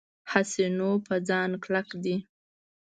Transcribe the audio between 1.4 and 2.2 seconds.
کلک دی.